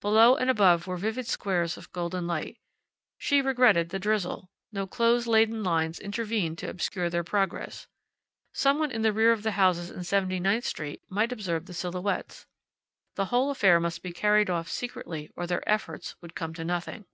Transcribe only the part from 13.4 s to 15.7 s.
affair must be carried off secretly or their